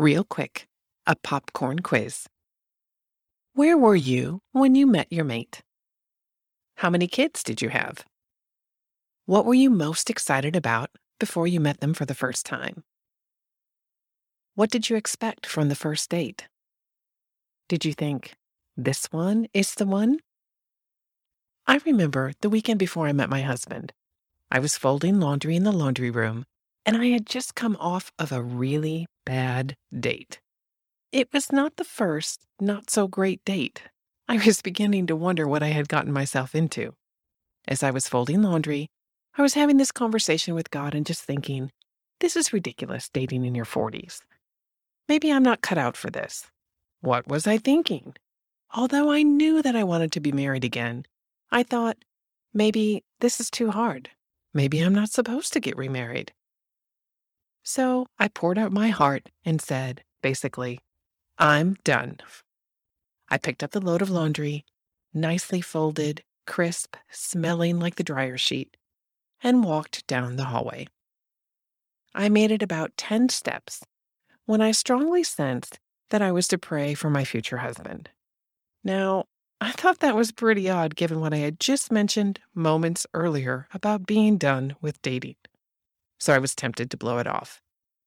[0.00, 0.66] Real quick,
[1.06, 2.26] a popcorn quiz.
[3.52, 5.60] Where were you when you met your mate?
[6.76, 8.06] How many kids did you have?
[9.26, 12.82] What were you most excited about before you met them for the first time?
[14.54, 16.48] What did you expect from the first date?
[17.68, 18.32] Did you think,
[18.78, 20.20] this one is the one?
[21.66, 23.92] I remember the weekend before I met my husband.
[24.50, 26.46] I was folding laundry in the laundry room,
[26.86, 30.40] and I had just come off of a really bad date.
[31.12, 33.82] It was not the first not so great date.
[34.26, 36.94] I was beginning to wonder what I had gotten myself into.
[37.68, 38.88] As I was folding laundry,
[39.38, 41.70] I was having this conversation with God and just thinking,
[42.18, 44.18] this is ridiculous dating in your 40s.
[45.08, 46.50] Maybe I'm not cut out for this.
[47.00, 48.14] What was I thinking?
[48.74, 51.04] Although I knew that I wanted to be married again,
[51.52, 51.98] I thought,
[52.52, 54.10] maybe this is too hard.
[54.52, 56.32] Maybe I'm not supposed to get remarried.
[57.62, 60.80] So I poured out my heart and said, basically,
[61.38, 62.18] I'm done.
[63.28, 64.64] I picked up the load of laundry,
[65.14, 68.76] nicely folded, crisp, smelling like the dryer sheet,
[69.42, 70.86] and walked down the hallway.
[72.14, 73.84] I made it about 10 steps
[74.46, 75.78] when I strongly sensed
[76.10, 78.10] that I was to pray for my future husband.
[78.82, 79.26] Now,
[79.60, 84.06] I thought that was pretty odd given what I had just mentioned moments earlier about
[84.06, 85.36] being done with dating.
[86.20, 87.60] So I was tempted to blow it off.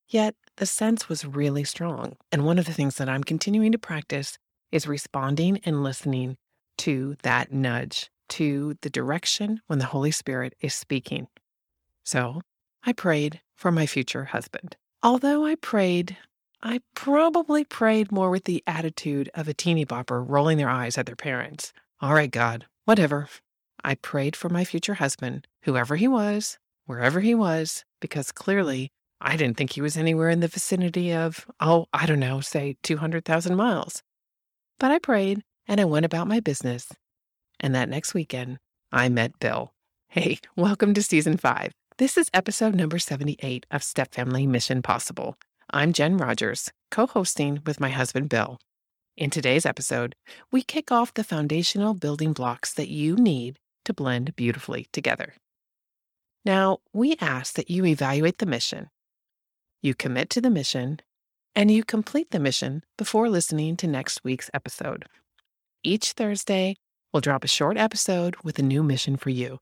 [0.08, 2.16] Yet, the sense was really strong.
[2.32, 4.38] And one of the things that I'm continuing to practice
[4.72, 6.38] is responding and listening
[6.80, 11.28] to that nudge, to the direction when the Holy Spirit is speaking.
[12.04, 12.42] So
[12.86, 14.76] I prayed for my future husband.
[15.02, 16.18] Although I prayed,
[16.62, 21.06] I probably prayed more with the attitude of a teeny bopper rolling their eyes at
[21.06, 21.74] their parents.
[22.02, 23.28] All right, God, whatever.
[23.84, 29.38] I prayed for my future husband, whoever he was, wherever he was, because clearly I
[29.38, 33.56] didn't think he was anywhere in the vicinity of, oh, I don't know, say 200,000
[33.56, 34.02] miles.
[34.80, 36.88] But I prayed and I went about my business.
[37.60, 38.58] And that next weekend,
[38.92, 39.72] I met Bill.
[40.10, 41.72] Hey, welcome to season five.
[41.98, 45.38] This is episode number 78 of Step Family Mission Possible.
[45.72, 48.60] I'm Jen Rogers, co hosting with my husband Bill.
[49.16, 50.16] In today's episode,
[50.52, 55.36] we kick off the foundational building blocks that you need to blend beautifully together.
[56.46, 58.90] Now, we ask that you evaluate the mission,
[59.82, 61.00] you commit to the mission,
[61.56, 65.06] and you complete the mission before listening to next week's episode.
[65.84, 66.76] Each Thursday,
[67.12, 69.60] we'll drop a short episode with a new mission for you.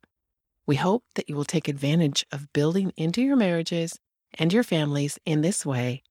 [0.66, 4.00] We hope that you will take advantage of building into your marriages
[4.36, 6.03] and your families in this way.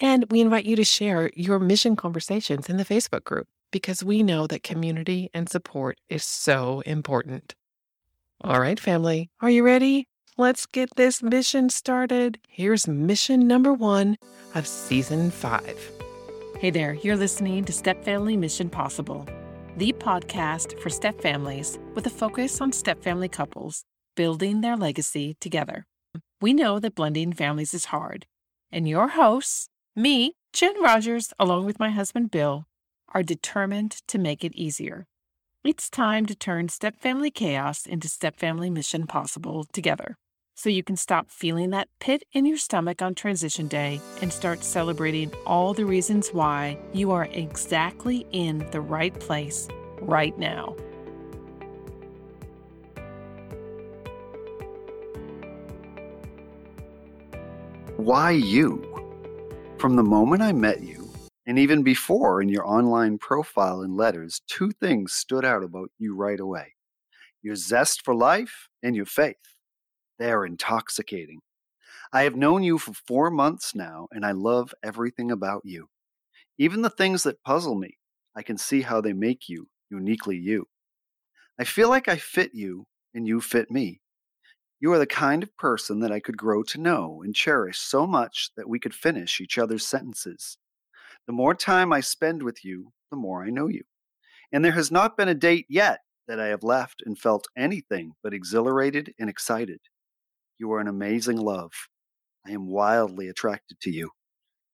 [0.00, 4.22] And we invite you to share your mission conversations in the Facebook group because we
[4.22, 7.54] know that community and support is so important.
[8.42, 10.08] All right, family, are you ready?
[10.38, 12.38] Let's get this mission started.
[12.46, 14.18] Here's mission number one
[14.54, 15.78] of season five.
[16.58, 19.26] Hey there, you're listening to Step Family Mission Possible,
[19.78, 25.38] the podcast for step families with a focus on step family couples building their legacy
[25.40, 25.86] together.
[26.42, 28.26] We know that blending families is hard,
[28.70, 32.66] and your hosts, me, Jen Rogers, along with my husband Bill,
[33.14, 35.06] are determined to make it easier.
[35.64, 40.18] It's time to turn step family chaos into step family mission possible together
[40.56, 44.64] so you can stop feeling that pit in your stomach on transition day and start
[44.64, 49.68] celebrating all the reasons why you are exactly in the right place
[50.00, 50.74] right now.
[57.96, 58.82] Why you?
[59.78, 61.08] From the moment I met you,
[61.46, 66.16] and even before in your online profile and letters, two things stood out about you
[66.16, 66.72] right away
[67.42, 69.55] your zest for life and your faith.
[70.18, 71.40] They're intoxicating.
[72.12, 75.88] I have known you for four months now, and I love everything about you.
[76.58, 77.98] Even the things that puzzle me,
[78.34, 80.66] I can see how they make you uniquely you.
[81.58, 84.00] I feel like I fit you, and you fit me.
[84.78, 88.06] You are the kind of person that I could grow to know and cherish so
[88.06, 90.58] much that we could finish each other's sentences.
[91.26, 93.84] The more time I spend with you, the more I know you.
[94.52, 98.12] And there has not been a date yet that I have left and felt anything
[98.22, 99.80] but exhilarated and excited.
[100.58, 101.72] You are an amazing love.
[102.46, 104.10] I am wildly attracted to you.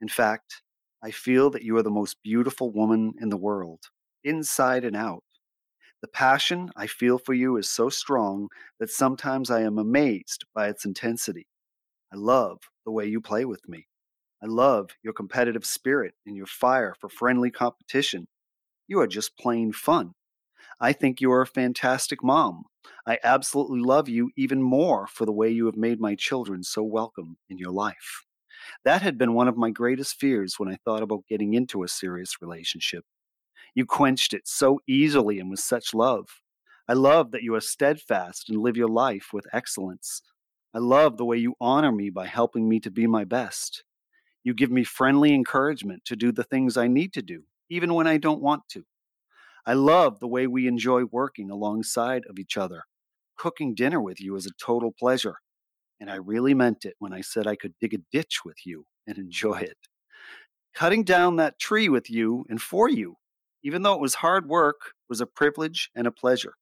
[0.01, 0.63] In fact,
[1.03, 3.81] I feel that you are the most beautiful woman in the world,
[4.23, 5.25] inside and out.
[6.01, 8.49] The passion I feel for you is so strong
[8.79, 11.47] that sometimes I am amazed by its intensity.
[12.13, 13.87] I love the way you play with me.
[14.43, 18.27] I love your competitive spirit and your fire for friendly competition.
[18.89, 20.13] You are just plain fun.
[20.81, 22.65] I think you are a fantastic mom.
[23.07, 26.83] I absolutely love you even more for the way you have made my children so
[26.83, 28.25] welcome in your life.
[28.85, 31.89] That had been one of my greatest fears when I thought about getting into a
[31.89, 33.05] serious relationship.
[33.75, 36.29] You quenched it so easily and with such love.
[36.89, 40.23] I love that you are steadfast and live your life with excellence.
[40.75, 43.85] I love the way you honor me by helping me to be my best.
[44.45, 48.07] You give me friendly encouragement to do the things I need to do, even when
[48.07, 48.85] I don't want to.
[49.65, 52.85] I love the way we enjoy working alongside of each other.
[53.37, 55.37] Cooking dinner with you is a total pleasure.
[56.01, 58.87] And I really meant it when I said I could dig a ditch with you
[59.07, 59.79] and enjoy it.
[60.75, 63.17] Cutting down that tree with you and for you,
[63.63, 66.55] even though it was hard work, was a privilege and a pleasure.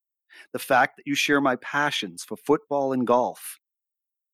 [0.52, 3.58] The fact that you share my passions for football and golf,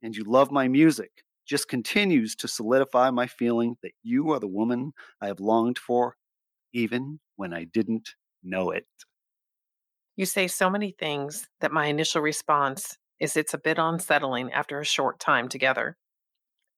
[0.03, 4.49] and you love my music, just continues to solidify my feeling that you are the
[4.49, 6.17] woman I have longed for,
[6.73, 8.15] even when I didn't
[8.47, 8.87] know it.
[10.17, 14.81] You say so many things that my initial response is it's a bit unsettling after
[14.81, 15.97] a short time together.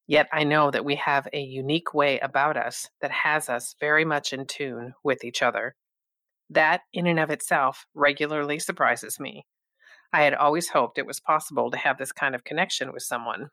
[0.06, 4.04] Yet I know that we have a unique way about us that has us very
[4.04, 5.76] much in tune with each other.
[6.50, 9.44] That, in and of itself, regularly surprises me.
[10.12, 13.50] I had always hoped it was possible to have this kind of connection with someone.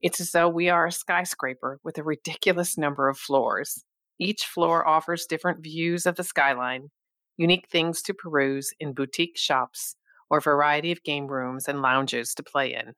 [0.00, 3.84] It's as though we are a skyscraper with a ridiculous number of floors.
[4.18, 6.88] Each floor offers different views of the skyline,
[7.36, 9.96] unique things to peruse in boutique shops,
[10.30, 12.94] or variety of game rooms and lounges to play in.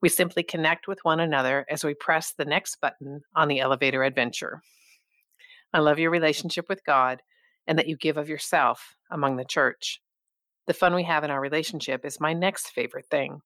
[0.00, 4.02] We simply connect with one another as we press the next button on the elevator
[4.02, 4.60] adventure.
[5.72, 7.22] I love your relationship with God
[7.66, 10.00] and that you give of yourself among the church.
[10.66, 13.40] The fun we have in our relationship is my next favorite thing.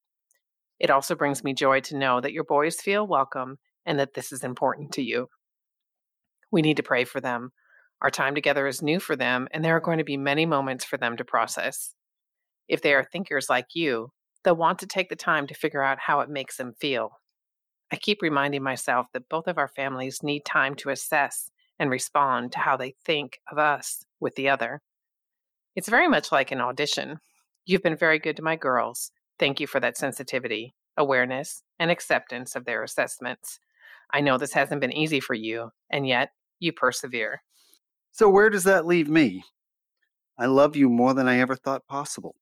[0.78, 4.32] It also brings me joy to know that your boys feel welcome and that this
[4.32, 5.28] is important to you.
[6.50, 7.52] We need to pray for them.
[8.02, 10.84] Our time together is new for them, and there are going to be many moments
[10.84, 11.94] for them to process.
[12.68, 14.10] If they are thinkers like you,
[14.44, 17.20] they'll want to take the time to figure out how it makes them feel.
[17.90, 22.52] I keep reminding myself that both of our families need time to assess and respond
[22.52, 24.82] to how they think of us with the other.
[25.74, 27.18] It's very much like an audition.
[27.64, 29.10] You've been very good to my girls.
[29.38, 33.60] Thank you for that sensitivity, awareness, and acceptance of their assessments.
[34.12, 37.42] I know this hasn't been easy for you, and yet you persevere.
[38.16, 39.44] So, where does that leave me?
[40.38, 42.34] I love you more than I ever thought possible.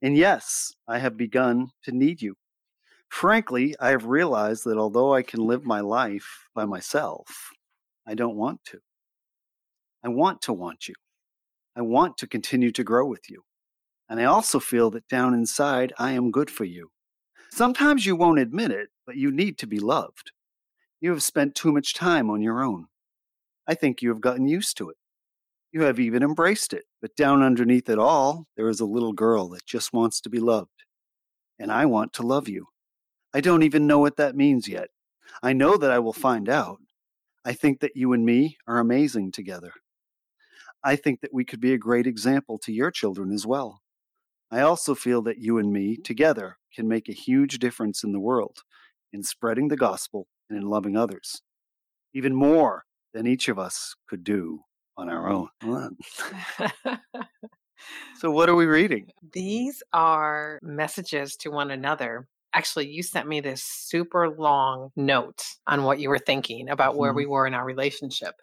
[0.00, 2.36] And yes, I have begun to need you.
[3.08, 7.50] Frankly, I have realized that although I can live my life by myself,
[8.06, 8.78] I don't want to.
[10.04, 10.94] I want to want you.
[11.74, 13.42] I want to continue to grow with you.
[14.08, 16.92] And I also feel that down inside, I am good for you.
[17.50, 20.30] Sometimes you won't admit it, but you need to be loved.
[21.00, 22.86] You have spent too much time on your own.
[23.66, 24.97] I think you have gotten used to it.
[25.70, 29.48] You have even embraced it, but down underneath it all, there is a little girl
[29.50, 30.84] that just wants to be loved.
[31.58, 32.66] And I want to love you.
[33.34, 34.88] I don't even know what that means yet.
[35.42, 36.20] I know that I will mm.
[36.20, 36.78] find out.
[37.44, 39.72] I think that you and me are amazing together.
[40.82, 43.80] I think that we could be a great example to your children as well.
[44.50, 48.20] I also feel that you and me together can make a huge difference in the
[48.20, 48.62] world,
[49.12, 51.42] in spreading the gospel and in loving others,
[52.14, 54.60] even more than each of us could do
[54.98, 55.48] on our own.
[58.18, 59.10] so, what are we reading?
[59.32, 62.26] These are messages to one another.
[62.52, 67.10] Actually, you sent me this super long note on what you were thinking about where
[67.10, 67.18] mm-hmm.
[67.18, 68.34] we were in our relationship.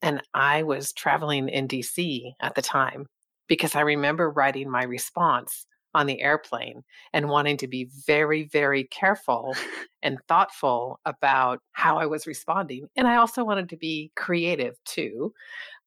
[0.00, 3.06] And I was traveling in DC at the time
[3.46, 8.84] because I remember writing my response on the airplane and wanting to be very, very
[8.84, 9.54] careful
[10.02, 12.88] and thoughtful about how I was responding.
[12.96, 15.32] And I also wanted to be creative too.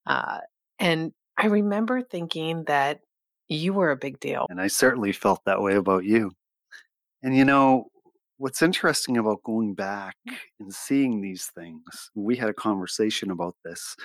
[0.08, 0.38] Uh,
[0.78, 3.00] and I remember thinking that
[3.48, 4.46] you were a big deal.
[4.50, 6.32] And I certainly felt that way about you.
[7.22, 7.86] And you know,
[8.38, 10.16] what's interesting about going back
[10.60, 13.96] and seeing these things, we had a conversation about this,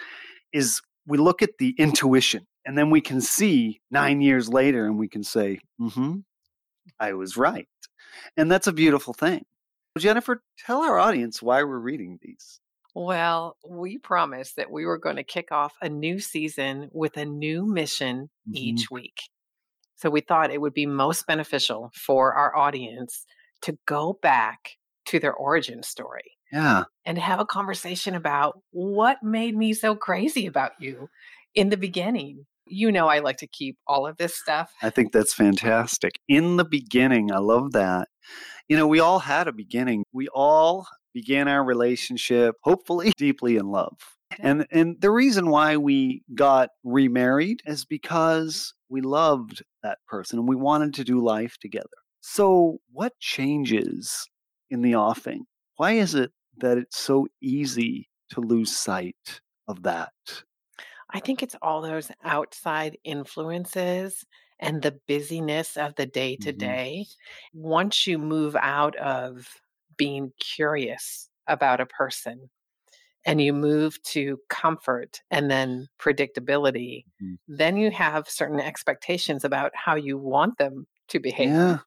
[0.52, 4.98] is we look at the intuition and then we can see nine years later and
[4.98, 6.16] we can say, mm hmm,
[7.00, 7.68] I was right.
[8.38, 9.46] And that's a beautiful thing.
[9.98, 12.60] Jennifer, tell our audience why we're reading these.
[12.96, 17.26] Well, we promised that we were going to kick off a new season with a
[17.26, 18.56] new mission mm-hmm.
[18.56, 19.18] each week.
[19.96, 23.26] So we thought it would be most beneficial for our audience
[23.64, 24.72] to go back
[25.06, 26.38] to their origin story.
[26.52, 26.84] Yeah.
[27.06, 31.10] And have a conversation about what made me so crazy about you
[31.56, 32.46] in the beginning.
[32.66, 34.72] You know, I like to keep all of this stuff.
[34.82, 36.14] I think that's fantastic.
[36.28, 38.10] In the beginning, I love that.
[38.70, 40.04] You know, we all had a beginning.
[40.14, 43.98] We all began our relationship, hopefully deeply in love.
[44.42, 50.48] And and the reason why we got remarried is because we loved that person and
[50.48, 51.88] we wanted to do life together.
[52.22, 54.28] So, what changes
[54.70, 55.46] in the offing?
[55.78, 60.14] Why is it that it's so easy to lose sight of that?
[61.10, 64.26] I think it's all those outside influences
[64.60, 66.54] and the busyness of the day to Mhm.
[66.54, 67.06] day.
[67.54, 69.62] Once you move out of
[69.98, 72.50] being curious about a person
[73.26, 77.38] and you move to comfort and then predictability, Mhm.
[77.48, 81.50] then you have certain expectations about how you want them to behave.
[81.50, 81.80] Yeah.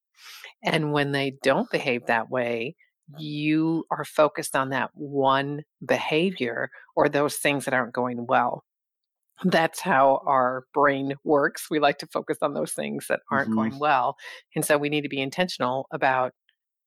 [0.63, 2.77] And when they don't behave that way,
[3.19, 8.65] you are focused on that one behavior or those things that aren't going well.
[9.45, 11.69] That's how our brain works.
[11.71, 13.55] We like to focus on those things that aren't Mhm.
[13.55, 14.17] going well.
[14.55, 16.33] And so we need to be intentional about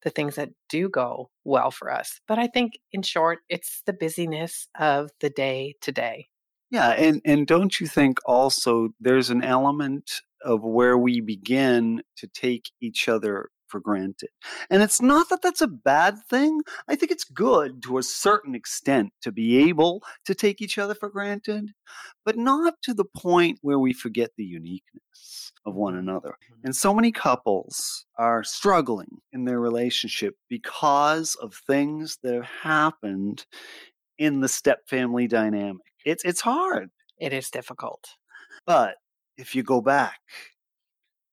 [0.04, 2.20] the things that do go well for us.
[2.28, 6.28] But I think, in short, it's the busyness of the day to day.
[6.72, 12.28] Yeah, and and don't you think also there's an element of where we begin to
[12.28, 14.30] take each other for granted.
[14.70, 16.62] And it's not that that's a bad thing.
[16.88, 20.96] I think it's good to a certain extent to be able to take each other
[20.96, 21.72] for granted,
[22.26, 26.30] but not to the point where we forget the uniqueness of one another.
[26.30, 26.66] Mm-hmm.
[26.66, 33.46] And so many couples are struggling in their relationship because of things that have happened
[34.18, 35.86] in the step family dynamic.
[36.06, 36.90] It's it's hard.
[37.20, 38.04] It is difficult.
[38.66, 38.96] But
[39.38, 40.20] if you go back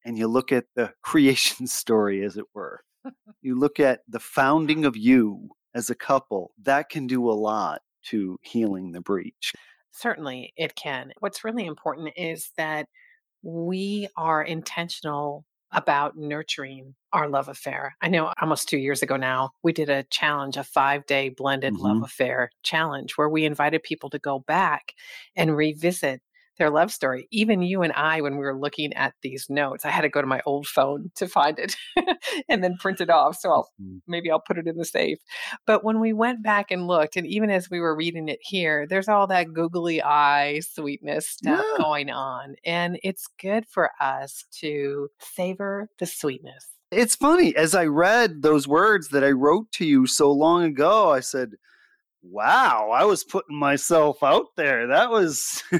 [0.06, 2.82] and you look at the creation story, as it were,
[3.42, 7.82] you look at the founding of you as a couple, that can do a lot
[8.04, 9.52] to healing the breach.
[9.92, 11.12] Certainly, it can.
[11.20, 12.88] What's really important is that
[13.42, 17.96] we are intentional about nurturing our love affair.
[18.02, 21.78] I know almost two years ago now, we did a challenge, a five day blended
[21.78, 22.04] love Mhm.
[22.04, 24.94] affair challenge, where we invited people to go back
[25.36, 26.22] and revisit
[26.58, 27.28] their love story.
[27.30, 30.20] Even you and I, when we were looking at these notes, I had to go
[30.20, 31.76] to my old phone to find it
[32.48, 33.36] and then print it off.
[33.38, 34.00] So I'll Mhm.
[34.06, 35.18] maybe I'll put it in the safe.
[35.66, 38.86] But when we went back and looked, and even as we were reading it here,
[38.86, 41.82] there's all that googly eye sweetness stuff Yeah.
[41.84, 42.54] going on.
[42.64, 46.66] And it's good for us to savor the sweetness.
[46.92, 51.10] It's funny, as I read those words that I wrote to you so long ago,
[51.10, 51.56] I said,
[52.30, 54.86] Wow, I was putting myself out there.
[54.88, 55.62] That was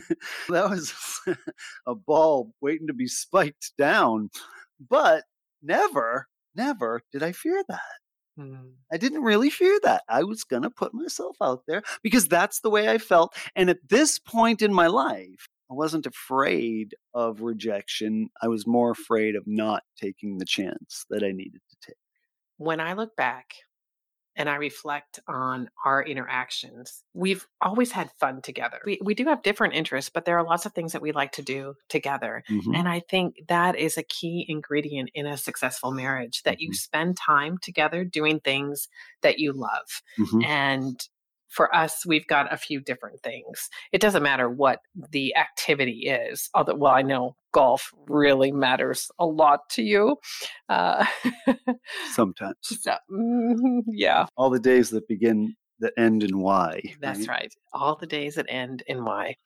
[0.48, 0.92] that was
[1.86, 4.30] a ball waiting to be spiked down.
[4.78, 5.24] But
[5.62, 7.80] never, never did I fear that.
[8.38, 8.72] Mm.
[8.92, 10.02] I didn't really fear that.
[10.08, 13.34] I was going to put myself out there because that's the way I felt.
[13.54, 18.28] And at this point in my life, I wasn't afraid of rejection.
[18.42, 21.96] I was more afraid of not taking the chance that I needed to take.
[22.58, 23.46] When I look back
[24.36, 28.78] and I reflect on our interactions, we've always had fun together.
[28.84, 31.32] We, we do have different interests, but there are lots of things that we like
[31.32, 32.44] to do together.
[32.50, 32.76] Mhm.
[32.76, 36.74] And I think that is a key ingredient in a successful marriage that you Mhm.
[36.74, 38.88] spend time together doing things
[39.22, 40.02] that you love.
[40.18, 40.44] Mhm.
[40.44, 41.08] And
[41.48, 43.68] for us, we've got a few different things.
[43.92, 46.48] It doesn't matter what the activity is.
[46.54, 50.16] Although, well, I know golf really matters a lot to you.
[50.68, 51.06] Uh,
[52.12, 52.56] Sometimes.
[52.62, 56.80] so, mm, yeah, All the days that begin, that end in Y.
[57.00, 57.52] that's right.
[57.72, 59.36] All the days that end in Y.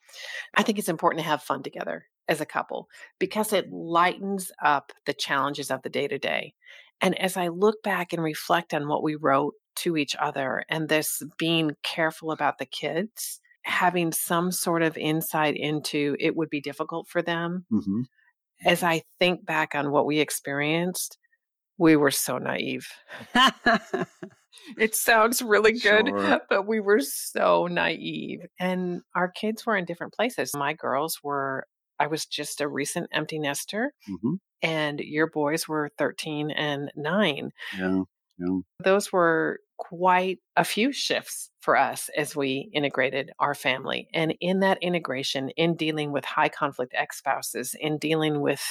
[0.54, 2.88] I think it's important to have fun together as a couple
[3.18, 6.54] because it lightens up the challenges of the day to day.
[7.00, 10.88] And as I look back and reflect on what we wrote to each other and
[10.88, 16.60] this being careful about the kids, having some sort of insight into it would be
[16.60, 17.64] difficult for them.
[17.70, 18.02] hmm
[18.64, 21.18] As I think back on what we experienced,
[21.78, 22.86] we were so naive.
[24.76, 26.40] It sounds really good, Sure.
[26.48, 28.40] but we were so naive.
[28.58, 30.52] And our kids were in different places.
[30.54, 31.66] My girls were,
[31.98, 37.50] I was just a recent empty nester, hmm and your boys were 13 and 9.
[37.78, 38.02] Yeah.
[38.40, 38.58] Yeah.
[38.82, 44.08] Those were quite a few shifts for us as we integrated our family.
[44.12, 48.62] And in that integration, in dealing with high conflict ex spouses, in dealing with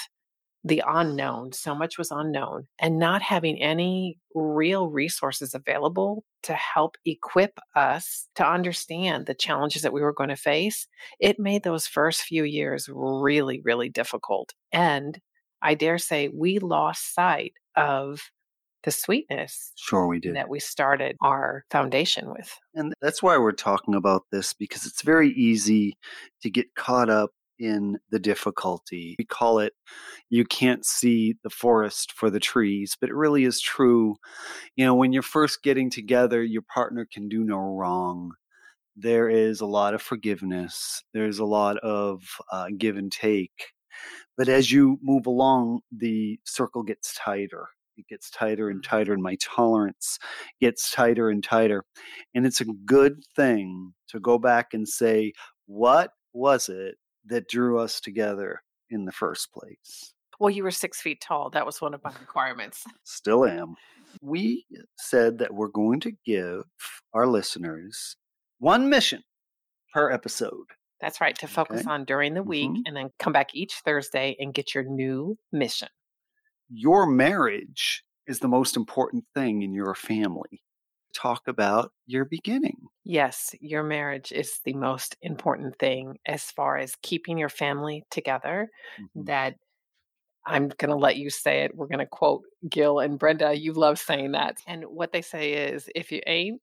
[0.63, 6.95] the unknown, so much was unknown, and not having any real resources available to help
[7.05, 10.87] equip us to understand the challenges that we were going to face,
[11.19, 14.53] it made those first few years really, really difficult.
[14.71, 15.19] And
[15.61, 18.21] I dare say we lost sight of
[18.83, 20.35] the sweetness Sure, we did.
[20.35, 22.57] that we started our foundation with.
[22.75, 25.97] And that's why we're talking about this because it's very easy
[26.41, 29.15] to get caught up in the difficulty.
[29.19, 29.73] We call it
[30.29, 34.15] you can't see the forest for the trees, but it really is true.
[34.75, 38.31] You know, when you're first getting together, your partner can do no wrong.
[38.95, 43.73] There is a lot of forgiveness, there's a lot of uh, give and take.
[44.37, 47.67] But as you move along, the circle gets tighter
[47.99, 50.17] it gets tighter and tighter, and my tolerance
[50.61, 51.83] gets tighter and tighter.
[52.33, 55.33] And it's a good thing to go back and say,
[55.65, 60.13] what was it that drew us together in the first place?
[60.39, 61.49] Well, you were six feet tall.
[61.49, 62.83] That was one of my requirements.
[63.03, 63.75] Still am.
[64.21, 64.65] We
[64.97, 66.63] said that we're going to give
[67.13, 68.15] our listeners
[68.59, 69.21] one mission
[69.93, 70.65] per episode.
[71.01, 71.89] That's right, to focus Okay.
[71.89, 72.81] on during the week Mhm.
[72.85, 75.87] and then come back each Thursday and get your new mission.
[76.69, 80.61] Your marriage is the most important thing in your family.
[81.13, 82.77] Talk about your beginning.
[83.03, 88.69] Yes, your marriage is the most important thing as far as keeping your family together.
[88.99, 89.25] Mhm.
[89.25, 89.55] That
[90.45, 91.75] I'm going to let you say it.
[91.75, 93.53] We're going to quote Gil and Brenda.
[93.53, 94.57] You love saying that.
[94.67, 96.61] And what they say is if you ain't,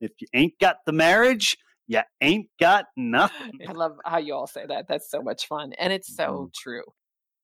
[0.00, 3.60] If you ain't got the marriage, you ain't got nothing.
[3.66, 4.88] I love how you all say that.
[4.88, 5.72] That's so much fun.
[5.74, 6.84] And it's so true.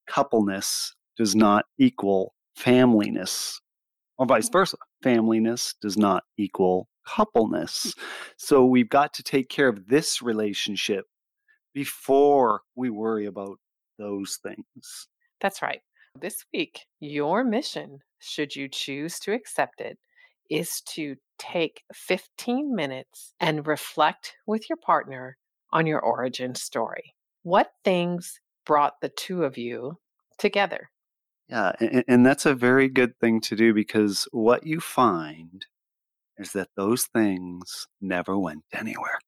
[0.07, 3.59] Coupleness does not equal familyness,
[4.17, 4.59] or vice mm-hmm.
[4.59, 4.77] versa.
[5.05, 7.87] Familyness does not equal coupleness.
[7.87, 8.07] Mm-hmm.
[8.39, 11.05] So we've got to take care of this relationship
[11.75, 13.59] before we worry about
[13.99, 15.09] those things.
[15.41, 15.81] That's right.
[16.21, 19.99] This week, your mission, should you choose to accept it,
[20.51, 25.37] is to take 15 minutes and reflect with your partner
[25.73, 27.15] on your origin story.
[27.43, 29.99] What things brought the two of you
[30.39, 30.91] together?
[31.49, 35.65] Yeah, and, and that's a very good thing to do because what you find
[36.37, 39.19] is that those things never went anywhere.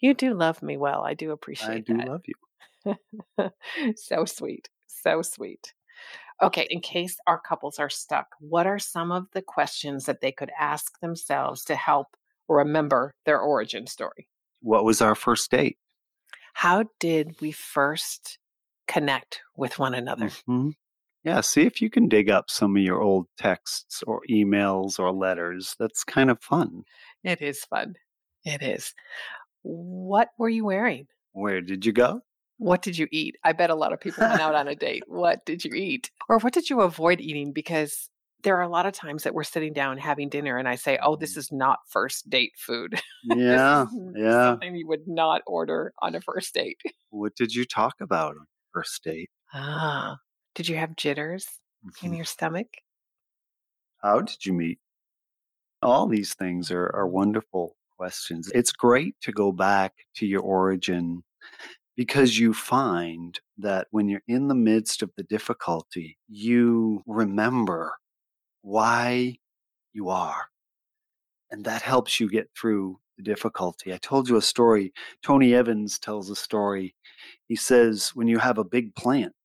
[0.00, 1.02] You do love me well.
[1.04, 1.92] I do appreciate that.
[1.92, 2.08] I do that.
[2.08, 3.94] love you.
[3.96, 4.68] so sweet.
[4.86, 5.74] So sweet.
[6.40, 10.30] Okay, in case our couples are stuck, what are some of the questions that they
[10.30, 12.16] could ask themselves to help
[12.48, 14.28] remember their origin story?
[14.60, 15.78] What was our first date?
[16.54, 18.38] How did we first
[18.86, 20.26] connect with one another?
[20.26, 20.74] Mhm.
[21.28, 25.12] Yeah, see if you can dig up some of your old texts or emails or
[25.12, 25.76] letters.
[25.78, 26.84] That's kind of fun.
[27.22, 27.96] It is fun.
[28.44, 28.94] It is.
[29.62, 31.06] What were you wearing?
[31.32, 32.22] Where did you go?
[32.56, 33.36] What did you eat?
[33.44, 35.04] I bet a lot of people went out on a date.
[35.06, 36.10] What did you eat?
[36.30, 37.52] Or what did you avoid eating?
[37.52, 38.08] Because
[38.42, 40.98] there are a lot of times that we're sitting down having dinner and I say,
[41.02, 43.00] oh, this is not first date food.
[43.24, 44.44] Yeah, yeah.
[44.44, 46.80] Something you would not order on a first date.
[47.10, 49.28] What did you talk about on first date?
[49.52, 50.16] Ah,
[50.58, 51.46] did you have jitters
[52.02, 52.16] in Mhm.
[52.16, 52.66] your stomach?
[54.02, 54.80] How did you meet?
[55.82, 58.50] All these things are, are wonderful questions.
[58.52, 61.22] It's great to go back to your origin
[61.94, 67.94] because you find that when you're in the midst of the difficulty, you remember
[68.62, 69.38] why
[69.92, 70.50] you are.
[71.52, 73.94] And that helps you get through the difficulty.
[73.94, 74.92] I told you a story.
[75.22, 76.96] Tony Evans tells a story.
[77.46, 79.36] He says, when you have a big plant,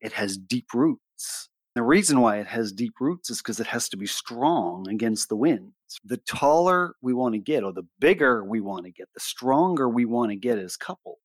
[0.00, 1.48] it has deep roots.
[1.74, 5.28] The reason why it has deep roots is because it has to be strong against
[5.28, 5.72] the winds.
[6.04, 9.88] The taller we want to get, or the bigger we want to get, the stronger
[9.88, 11.18] we want to get as couple,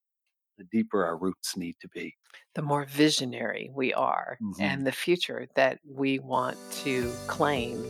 [0.57, 2.13] the deeper our roots need to be.
[2.53, 4.61] The more visionary we are Mhm.
[4.61, 7.83] and the future that we want to claim,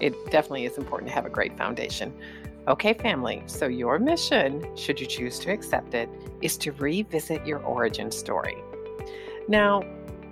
[0.00, 2.12] it definitely is important to have a great foundation.
[2.68, 6.08] Okay, family, so your mission, should you choose to accept it,
[6.40, 8.56] is to revisit your origin story.
[9.48, 9.82] Now,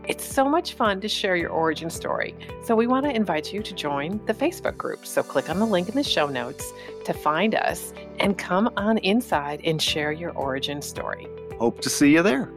[0.09, 2.35] it's so much fun to share your origin story,
[2.65, 5.07] so we want to invite you to join the Facebook group.
[5.07, 6.73] So click on the link in the show notes
[7.05, 11.27] to find us and come on inside and share your origin story.
[11.59, 12.51] Hope to see you there.